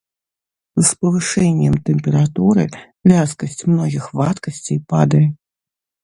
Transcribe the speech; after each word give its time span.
З 0.77 0.87
павышэннем 1.01 1.75
тэмпературы 1.89 2.65
вязкасць 3.11 3.61
многіх 3.73 4.07
вадкасцей 4.21 4.79
падае. 4.95 5.21